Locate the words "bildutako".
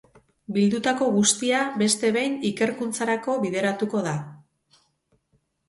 0.53-1.09